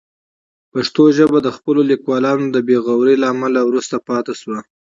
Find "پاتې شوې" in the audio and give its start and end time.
4.07-4.59